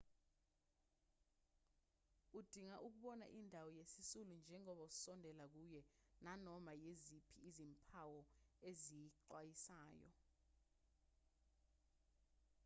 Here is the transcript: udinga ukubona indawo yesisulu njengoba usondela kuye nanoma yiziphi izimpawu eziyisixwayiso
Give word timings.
udinga 2.39 2.77
ukubona 2.87 3.25
indawo 3.39 3.69
yesisulu 3.79 4.31
njengoba 4.41 4.81
usondela 4.91 5.45
kuye 5.53 5.81
nanoma 6.25 6.71
yiziphi 6.83 7.35
izimpawu 7.49 8.19
eziyisixwayiso 8.69 10.21